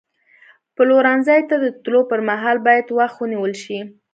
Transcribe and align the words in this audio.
پلورنځي 0.75 1.41
ته 1.49 1.55
د 1.63 1.65
تللو 1.83 2.01
پر 2.11 2.19
مهال 2.29 2.57
باید 2.67 2.85
وخت 2.99 3.15
ونیول 3.19 3.53
شي. 3.63 3.79